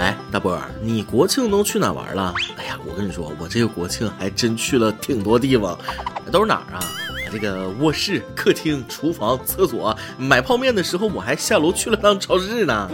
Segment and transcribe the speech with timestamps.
[0.00, 2.34] 哎，大波儿，你国庆都去哪玩了？
[2.56, 5.78] 哎呀，我跟你说，我这个国庆还真去了挺多地方，
[6.32, 6.80] 都是哪儿啊？
[7.30, 9.94] 这个卧室、客厅、厨房、厕所。
[10.16, 12.90] 买泡面的时候，我还下楼去了趟超市呢。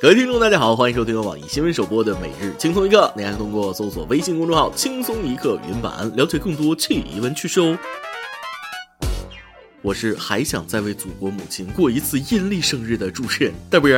[0.00, 7.76] 各位听众，大家好，欢迎收听网易新闻首播的《每日轻松一刻》，您还通过搜索微信公众号“轻松一刻”云版了解更多趣闻趣事哦。
[9.82, 13.90] 我是还想再为祖国母亲过一次阴历生日的主持人大波。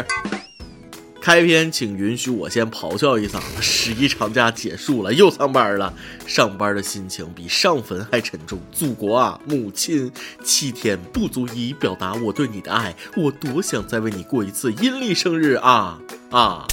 [1.24, 5.90] 开篇，请允许我先咆哮一嗓子：十一长假结束了，又上班了。
[6.26, 8.58] 上班的心情比上坟还沉重。
[8.70, 10.12] 祖国啊，母亲，
[10.44, 15.98] 七天不足以表达我对你的爱，我多想再为你过一次阴历生日啊
[16.30, 16.66] 啊！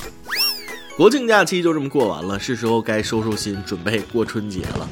[0.97, 4.85] 国庆假期就这么过完了，是时候该收收心，准备过春节了。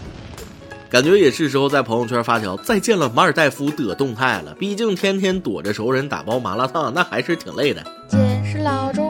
[0.90, 4.56] 感觉也是时候在朋友圈发条再见了马尔代夫的动态了。
[4.58, 7.84] 毕竟天天躲着熟人打包麻辣烫，那还是挺累的。
[8.08, 8.18] 姐
[8.50, 9.09] 是老中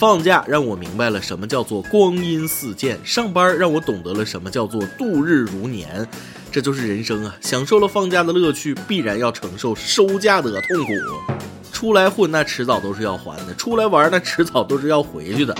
[0.00, 6.08] 放假让我明白了什么叫做光阴似箭，上班让我懂得了什么叫做度日如年。
[6.50, 7.36] 这就是人生啊！
[7.42, 11.49] 享受了放假的乐趣，必然要承受收假的痛苦。
[11.80, 15.56] 出来混，那迟早都是要还的；出来玩，那迟早都是要回去的。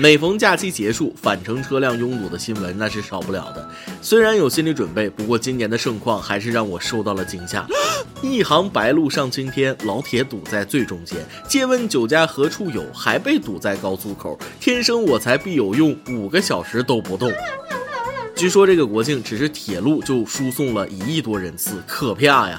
[0.00, 3.70] 每逢假期结束，返程车辆拥堵的新闻那是少不了的。
[4.02, 7.64] 虽然有心理准备，不过今年的盛况还是让我受到了惊吓。
[8.20, 11.18] 一行白鹭上青天，老铁堵在最中间。
[11.46, 12.84] 借问酒家何处有？
[12.92, 14.36] 还被堵在高速口。
[14.58, 17.32] 天生我材必有用，五个小时都不动。
[18.34, 22.58] 据说这个国庆只是铁路就输送了一亿多人次，可怕呀！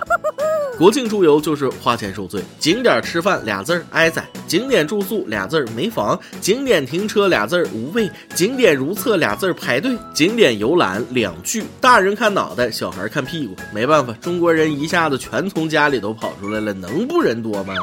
[0.82, 17.76] 国庆出游就是花钱受罪，景点吃饭俩字儿挨宰，景点住宿俩字儿没房，景点停车俩字儿无位，景点如厕俩字儿排队，景点游览两句，大人看脑袋，小孩看屁股，没办法，中国人一下子全从家里都跑出来了，能不人多吗？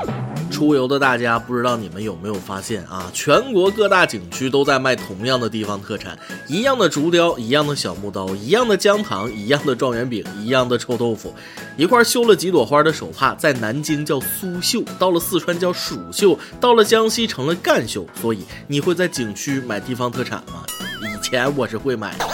[0.51, 3.11] 出游的大家，不知道你们有没有发现啊？
[3.13, 6.19] 全国各大景区都在卖同样的地方特产，
[6.49, 11.35] 一样的竹雕，一样的小木刀，一样的姜糖，一样的状元饼，一样的臭豆腐，
[11.77, 18.07] 一块绣了几朵花的手帕，在南京叫苏绣，到了四川叫蜀绣，到了江西成了赣绣。
[18.21, 20.65] 所以你会在景区买地方特产吗？
[21.03, 22.27] 以前我是会买的。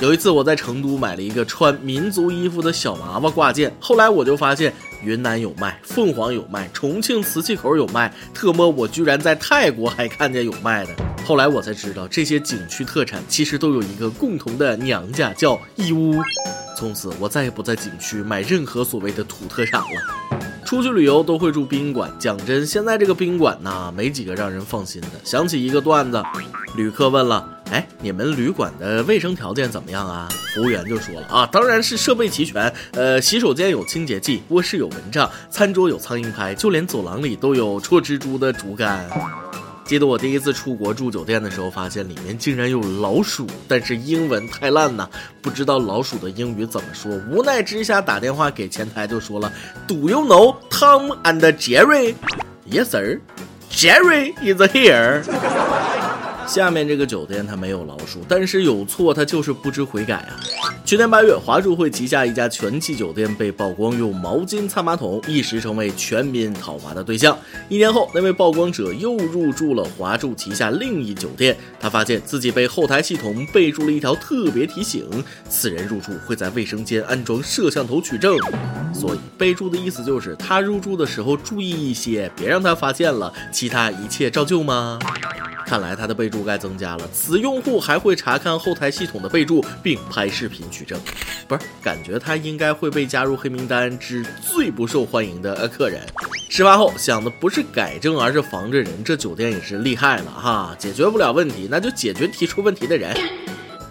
[0.00, 4.72] 有一次我在成都买了一个穿民族衣服的小娃娃挂件，后来我就发现。
[5.02, 10.92] 云南有卖，凤凰有卖，重庆磁器口有卖，特么我居然在泰国还看见有卖的。
[11.24, 16.14] 后来我才知道，这些景区特产其实都有一个共同的娘家，叫义乌。
[16.76, 20.38] 从此我再也不在景区买任何所谓的土特产了。
[20.64, 25.08] 出去旅游都会住宾馆，讲真，现在这个宾馆呐，没几个让人放心的。
[25.24, 26.22] 想起一个段子，
[26.76, 27.57] 旅客问了。
[27.70, 30.28] 哎，你们旅馆的卫生条件怎么样啊？
[30.54, 39.08] 服务员就说了啊，当然是设备齐全，呃，洗手间有清洁剂，卧室有蚊帐，餐桌有苍蝇拍，就连走廊里都有戳蜘蛛的竹竿。
[39.84, 45.08] 记得我第一次出国住酒店的时候，发现里面竟然有老鼠，但是英文太烂呐，
[45.40, 47.10] 不知道老鼠的英语怎么说。
[47.30, 49.50] 无奈之下打电话给前台，就说了
[49.86, 53.20] ，Do you know Tom and Jerry？Yes sir.
[53.70, 55.22] Jerry is here.
[56.48, 60.40] 下面这个酒店它没有老鼠，但是有错它就是不知悔改啊！
[60.82, 67.36] 去年八月，华住会旗下一家全季酒店被曝光用毛巾擦马桶，一时成为全民讨伐的对象。
[67.68, 75.06] 一年后，那位曝光者又入住了华住旗下另一酒店，他发现自己被后台系统备注了一条特别提醒：
[75.50, 78.38] 此人入住会在卫生间安装摄像头取证。
[78.94, 84.98] 所以备注的意思就是他入住的时候注意一些，别让他发现了，其他一切照旧吗？
[85.68, 87.06] 看来他的备注该增加了。
[87.12, 90.98] 此用户还会查看后台系统的备注，并拍视频取证。
[91.46, 96.00] 不是，感觉他应该会被加入黑名单之最不受欢迎的呃客人。
[96.48, 99.04] 事发后想的不是改正，而是防着人。
[99.04, 100.74] 这酒店也是厉害了哈！
[100.78, 103.14] 解决不了问题，那就解决提出问题的人。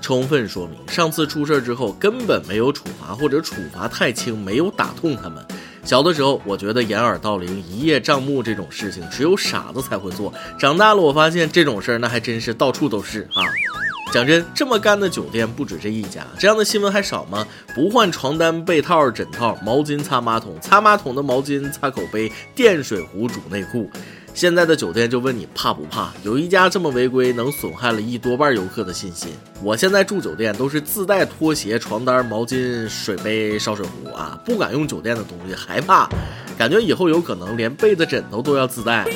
[0.01, 5.45] 充分说明上次出事之后根本没有处罚，或者处罚太轻，没有打痛他们。
[5.88, 10.34] 小的时候，我觉得掩耳盗铃、一叶障目这种事情只有傻子才会做。
[10.60, 13.42] 长大了，我发现这种事儿那还真是到处都是啊。
[14.12, 17.48] 讲真，这么干的酒店不止这一家，这样的新闻还少吗？
[17.74, 23.90] 不换床单、被套、枕套，毛巾擦马桶，擦马桶的毛巾擦口杯，电水壶煮内裤。
[24.38, 26.13] 现在的酒店就问你怕不怕？
[26.22, 29.31] 有一家这么违规，能损害了一多半游客的信心。
[29.63, 36.07] 我现在住酒店都是自带拖鞋、床单、毛巾、水杯、烧水壶啊，不敢用酒店的东西，害怕，
[36.56, 39.07] 感觉以后有可能连被子、枕头都要自带。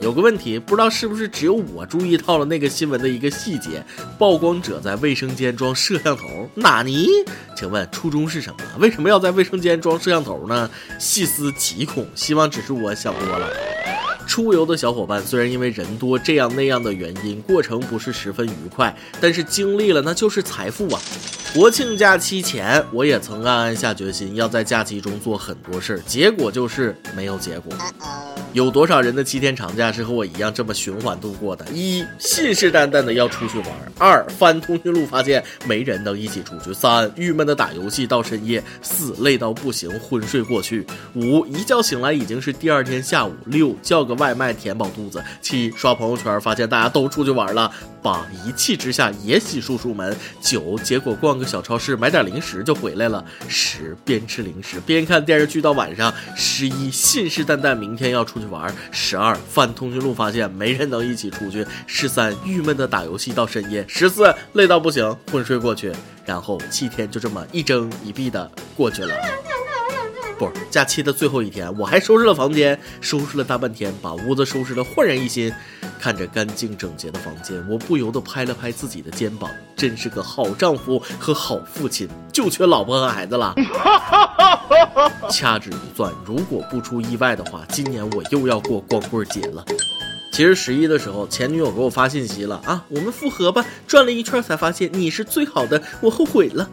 [0.00, 3.84] 有个问题，不知道是不是只有我注意到了那个新闻的一个细节：
[4.16, 6.48] 曝光者在卫生间装摄像头。
[6.54, 7.08] 纳尼？
[7.56, 8.58] 请问初衷是什么？
[8.78, 10.70] 为什么要在卫生间装摄像头呢？
[11.00, 13.48] 细思极恐，希望只是我想多了。
[14.26, 21.00] 出游的小伙伴虽然因为人多这样那样的原因，过程不是十分愉快，但是经历了那就是财富啊！
[21.54, 27.70] 国庆假期前，我也曾暗暗下决心要在假期中做很多事儿，结果就是没有结果。
[28.54, 31.66] 有多少人的七天长假是和我一样这么循环度过的？
[31.70, 33.66] 一信誓旦旦的要出去玩；
[33.98, 40.82] 二翻通讯录发现没人能一起出去；三郁闷的打游戏到深夜；四累到不行昏睡过去；
[41.14, 47.70] 五一觉醒来已经是第二天下午；六叫个外卖填饱肚子；七刷朋友圈发现大家都出去玩了；
[48.02, 58.38] 八一气之下也洗漱出门；九结果逛个小超市买点零食就回来了；十边吃零食边看电视剧到晚上；十一信誓旦旦明天要出。
[58.38, 65.92] 去玩，十二翻通讯录发现没人能一起出去，十三郁闷的打游戏到深夜，十四累到不行昏睡过去，
[66.26, 69.14] 然后七天就这么一睁一闭的过去了。
[70.70, 75.52] 假期的最后一天，我还收拾了房间，收拾了大半天，把屋子收拾的焕然一新。
[76.00, 83.54] 看着干净整洁的房间，我不由得拍了拍自己的肩膀，真是个好丈夫和好父亲，就缺老婆和孩子了。
[85.30, 89.64] 掐指一算，如果不出意外的话，今年我又要过光棍节了。
[90.32, 93.64] 其实十一的时候，前女友给我发信息了啊，我们复合吧。
[93.86, 96.68] 转了一圈才发现你是最好的，我后悔了。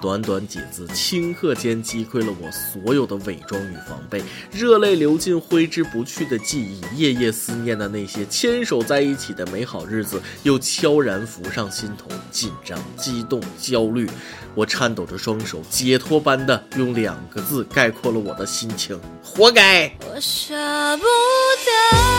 [0.00, 14.10] 短短几字，顷刻间击溃了我所有的伪装与防备，热泪流尽，挥之不去的记忆，夜夜思念的那些牵手在一起的美好日子，又悄然浮上心头，紧张、激动、焦虑。
[14.56, 19.88] 我颤抖着双手，解脱般的用两个字概括了我的心情：活该。
[20.00, 20.52] 我舍
[20.96, 22.17] 不得。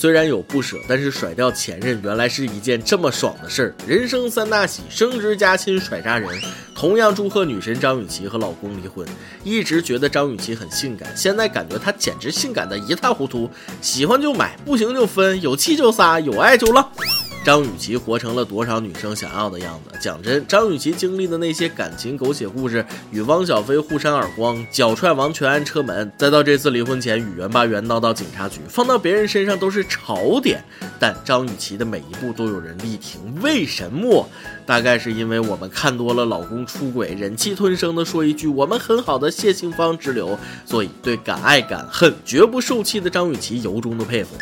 [0.00, 3.74] 虽然有不舍，但是甩掉前任原来是一件这么爽的事儿。
[3.86, 6.26] 人生三大喜：升职加薪、甩渣人。
[6.74, 9.06] 同样祝贺女神张雨绮和老公离婚。
[9.44, 13.50] 一直觉得张雨绮很性感，现在感觉她简直性感的一塌糊涂。
[13.82, 16.90] 喜欢就买，不行就分，有气就撒，有爱就浪。
[17.42, 19.98] 张雨绮活成了多少女生想要的样子？
[19.98, 30.62] 讲真，张雨绮经历的那些感情狗血故事，与汪小菲互扇耳光、脚踹王全安车门，再到这次离婚前与袁巴元闹到警察局，放到别人身上都是槽点，
[30.98, 33.20] 但张雨绮的每一步都有人力挺。
[33.40, 34.28] 为什么？
[34.66, 44.36] 大概是因为我们看多了老公出轨，忍气吞声的说一句“我们很好的”，谢杏芳之流，所以对敢爱敢恨、绝不受气的张雨绮由衷的佩服。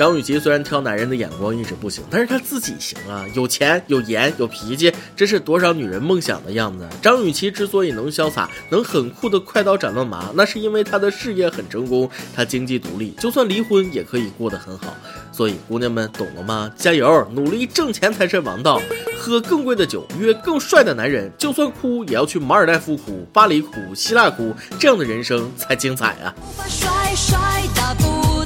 [0.00, 6.88] 张雨绮虽然挑男人的眼光一直不行，但是她自己行啊，有钱、有颜、有脾气，这是多少女人梦想的样子。
[7.02, 14.96] 张雨绮之所以能潇洒，能很酷的快刀斩乱麻，那是因为她的事业很成功，她经济独立，就算离婚也可以过得很好。
[15.30, 16.72] 所以姑娘们懂了吗？
[16.78, 18.80] 加油，努力挣钱才是王道，
[19.18, 26.34] 喝更贵的酒，约更帅的男人，就算哭也要去马尔代夫哭、巴黎哭、希腊哭，这样的人生才精彩啊！
[26.66, 28.39] 这个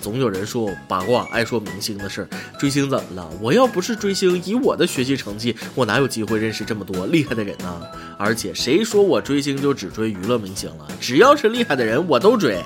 [0.00, 2.28] 总有人说我八卦，爱说明星的事儿。
[2.58, 3.30] 追星怎么了？
[3.40, 7.82] 我要不是追星，以我的学习成绩，我哪有机会认识这么多厉害的人呢？
[8.18, 10.88] 而且谁说我追星就只追娱乐明星了？
[11.00, 12.58] 只要是厉害的人，我都追。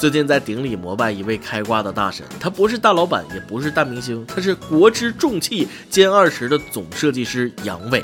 [0.00, 8.02] 最近在顶礼膜拜一位开挂的大神，他不是大老板，也不是大明星，他是国之重器歼二十的总设计师杨伟。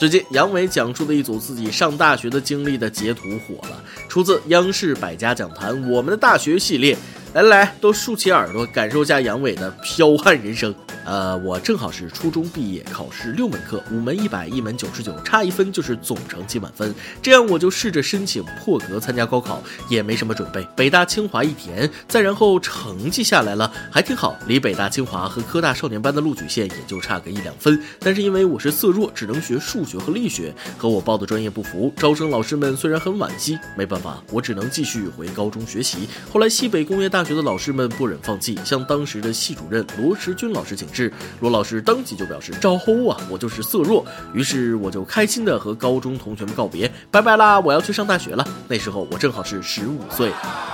[0.00, 6.96] 最近杨伟讲述的一组自己上大学的经历的截图火了，出自央视百家讲坛《我们的大学》系列。
[7.34, 10.72] 来来，都竖起耳朵，感受一下阳痿的彪悍人生。
[11.04, 16.94] 呃，我正好是初中毕业，考试六门课，五门一百，一门九十九，差一分就是总成绩满分。
[17.20, 27.78] 这样我就试着申请破格参加高考，也没什么准备，北大清华一填，再然后成绩下来了，还挺好，离北大清华和科大少年班的录取线也就差个一两分。
[27.98, 31.92] 但是因为我是色弱，只能学数学和力学，和我报的专业不符。
[31.98, 36.08] 招生老师们虽然很惋惜，没办法，我只能继续回高中学习。
[36.32, 40.88] 后来西北工业大学的老师们不忍放弃，向当时的系主任罗时军老师请。
[40.94, 48.46] 是罗老师当即就表示招呼啊，我就是色弱，于是我就开心的和高中同学们告别，拜拜啦，我要去上大学了。
[48.68, 50.30] 那时候我正好是十五岁，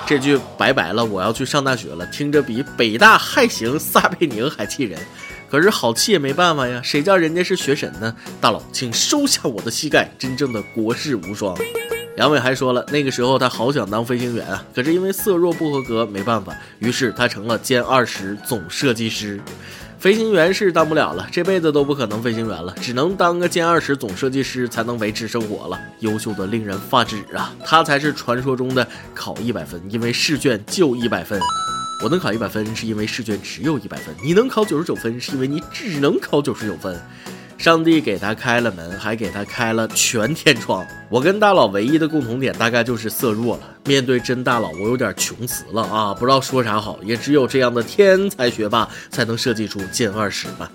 [0.06, 5.00] 这句拜拜了，我要去上大学了，听着比北大害行撒贝宁还气人。
[5.50, 8.14] 可是好气也没办法呀，谁叫人家是学神呢？
[8.40, 11.56] 大佬，请收下我的膝盖，真正的国士无双。
[12.16, 19.40] 杨伟还说了，那个时候他好想当飞行员啊，可是因为色弱不合格，没办法，于是他成了歼二十总设计师。
[20.00, 25.78] 飞行员是当不了了，这辈子都不可能飞行员了，只能当个歼二十总设计师才能维持生活了。
[25.98, 27.54] 优秀的令人发指啊！
[27.66, 31.38] 他才是传说中的考一百分，因为试卷就一百分。
[32.02, 36.98] 我能考一百分，是因为试卷只有一百分；你能考九十九分，是因为你只能考九十九分。
[37.60, 40.82] 上帝给他开了门，还给他开了全天窗。
[41.10, 43.64] 我跟大佬唯一的共同点，大概就是色弱了。
[43.84, 46.98] 面对真大佬，我有点穷词了啊，不知道说啥好。
[47.02, 50.72] 也只有这样的天才学霸，才能设计出歼二十吧。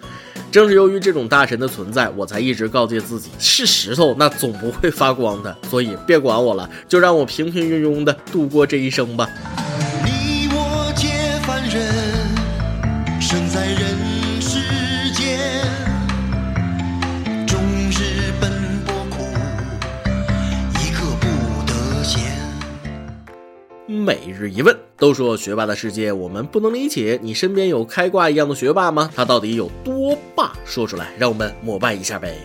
[0.52, 5.58] 正是由于这种大神的存在，我才一直告诫自己，是石头那总不会发光的。
[5.68, 9.28] 所以别管我了，就让我平平庸庸的度过这一生吧。
[23.88, 29.12] 每日一问，都说学霸的世界我们不能理解，你身边有开挂一样的学霸吗？
[29.16, 30.52] 他到底有多霸？
[30.66, 32.36] 说出来，让我们膜拜一下呗。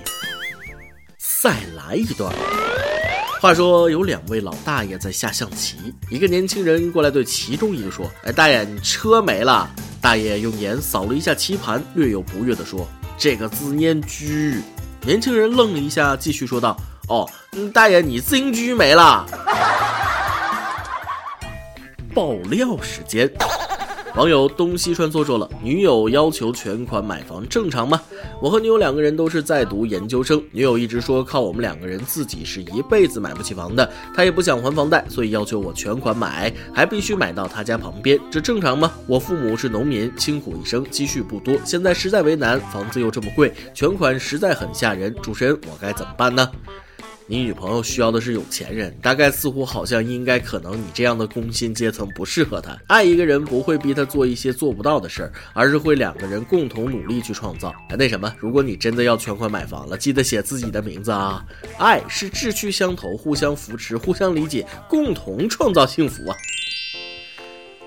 [1.18, 2.30] 再来一段。
[3.40, 5.78] 话说有两位老大爷在下象棋，
[6.10, 14.26] 一个年轻人过来对其中一个说：“哎，大爷，你车没了。”大爷用眼扫了一下棋盘，略有不悦地说：“这个字念车。”
[15.06, 16.76] 年轻人愣了一下，继续说道
[17.08, 17.26] ：“哦，
[17.72, 19.26] 大爷，你自行车没了。”
[22.14, 23.30] 爆料时间，
[24.16, 28.00] 网友东西川作说了：“女友要求全款买房，正常吗？
[28.42, 38.92] 我和女友两个人都是在读研究生，女友一直说靠我们两个人自己是一辈子买不起房的，她也不想还房贷，所以要求我全款买，还必须买到她家旁边，这正常吗？
[39.06, 45.14] 我父母是农民，辛苦一生，积蓄不多，现在实在为难，房子又这么贵，全款实在很吓人。
[45.22, 46.50] 主持人，我该怎么办呢？”
[47.30, 52.76] 你女朋友需要的是有钱人，大概似乎好像应该可能你这样的工薪阶层不适合她。
[52.88, 57.72] 爱一个人不会逼他做一些做不到的事儿，而是会两个人共同努力去创造。
[57.96, 61.46] 那什么，如果你真的要全款买房了，记得写自己的名字啊！
[61.78, 66.36] 爱是志趣相投，互相扶持，互相理解，共同创造幸福啊！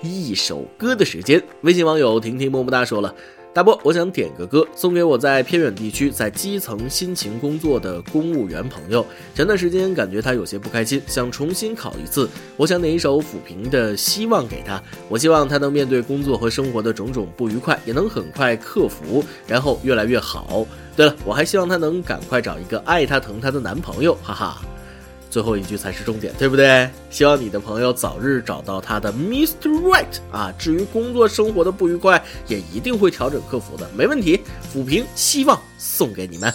[0.00, 3.14] 一首歌的时间，微信网友婷婷么么哒说了。
[3.54, 9.06] 大波，我想点个歌送给我在偏远地区在基层辛勤工作的公务员朋友。
[9.32, 12.28] 前段时间感觉他有些不开心，想重新考一次。
[12.56, 14.82] 我想点一首抚平的希望给他。
[15.08, 20.66] 我希望他能面对工作和生活的种种不愉快，也能很快克服，然后越来越好。
[20.96, 24.60] 对了，我还希望他能赶快找一个爱他疼他的男朋友，哈哈。
[25.34, 26.88] 最后一句才是重点，对不对？
[27.10, 29.68] 希望你的朋友早日找到他的 Mr.
[29.82, 30.54] Right 啊！
[30.56, 34.38] 至于工作生活的不愉快，也一定会调整克服的，没问题。
[34.72, 36.54] 抚平希望送给你们。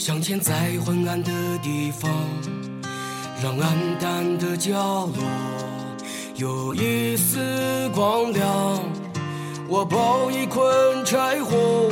[0.00, 1.30] 向前，在昏暗的
[1.62, 2.10] 地方，
[3.42, 4.72] 让暗淡的角
[5.04, 5.14] 落
[6.36, 7.38] 有一丝
[7.94, 8.82] 光亮。
[9.68, 10.64] 我抱一捆
[11.04, 11.90] 柴火，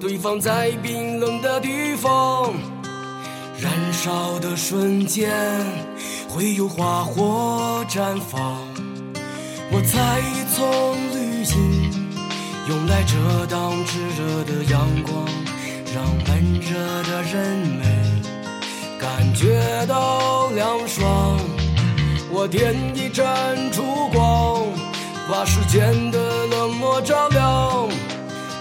[0.00, 2.52] 堆放在冰冷的地方，
[3.62, 5.30] 燃烧的瞬间
[6.28, 8.58] 会有花火绽放。
[9.70, 11.92] 我采一丛绿荫，
[12.68, 15.47] 用来遮挡炙热的阳光。
[15.94, 17.82] 让闷热的人们
[18.98, 21.38] 感觉到凉爽。
[22.30, 23.24] 我点一盏
[23.70, 24.66] 烛光，
[25.30, 27.88] 把世间的冷漠照亮，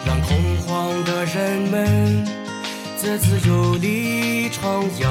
[0.06, 2.26] 让恐慌的人们
[2.98, 5.08] 在自由里徜徉。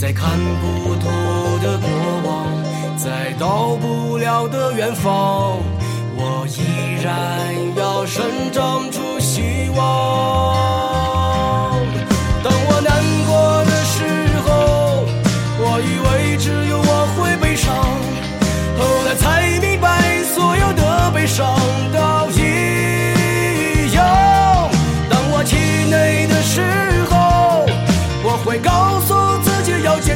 [0.00, 0.28] 在看
[0.60, 1.08] 不透
[1.62, 1.88] 的过
[2.24, 2.46] 往，
[2.96, 5.58] 在到不了的远方，
[6.16, 8.73] 我依然要生长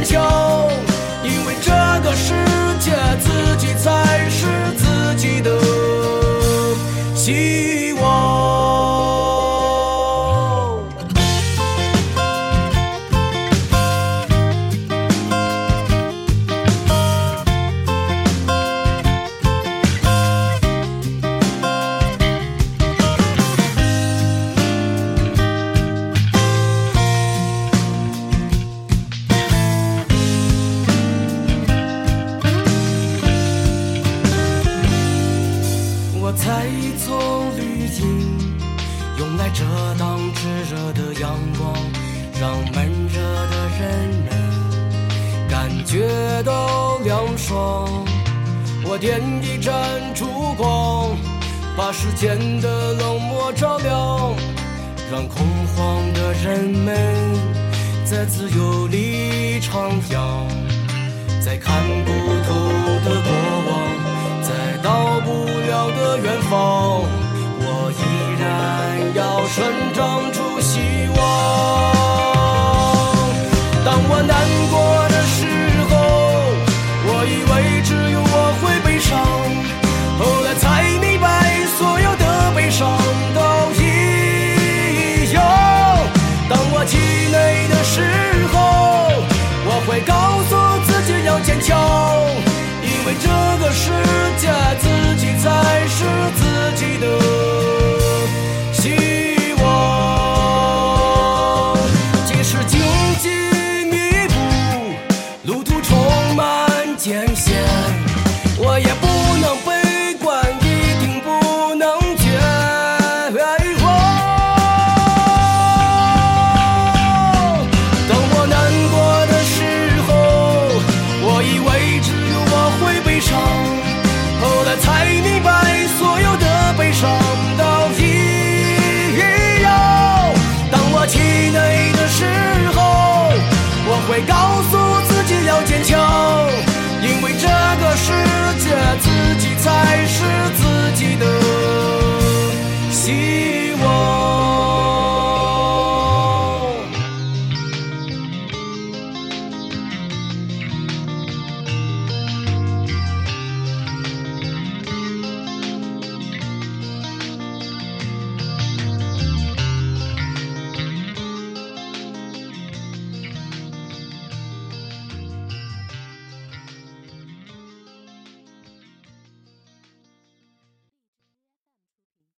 [0.08, 0.87] 希
[42.40, 44.28] 让闷热的人们
[45.50, 46.08] 感觉
[46.44, 47.88] 到凉爽。
[48.84, 49.74] 我点一盏
[50.14, 51.16] 烛光，
[51.76, 54.34] 把世间的冷漠照亮，
[55.10, 56.94] 让恐慌的人们
[58.04, 60.46] 在自由里徜徉，
[61.44, 62.12] 在看不
[62.46, 62.54] 透
[63.04, 63.30] 的过
[63.68, 63.70] 往，
[64.42, 67.02] 在到不了的远方。
[67.60, 68.00] 我依
[68.40, 70.78] 然要生长出希
[71.18, 71.97] 望。
[74.38, 75.46] 难过的时
[75.90, 75.92] 候，
[77.06, 79.18] 我以为只有我会悲伤，
[80.16, 80.62] 后来才
[81.00, 81.26] 明白，
[81.76, 82.96] 所有的悲伤
[83.34, 83.40] 都
[83.82, 85.42] 一样。
[86.48, 86.96] 当我气
[87.32, 87.36] 馁
[87.68, 87.96] 的时
[88.52, 88.56] 候，
[89.66, 90.14] 我会告
[90.48, 90.50] 诉
[90.86, 91.76] 自己要坚强，
[92.80, 93.26] 因为这
[93.58, 93.90] 个世
[94.38, 94.46] 界
[94.78, 96.04] 自己才是
[96.36, 96.40] 自
[96.76, 97.57] 己的。
[107.18, 107.52] 梦想
[108.58, 109.07] 我也不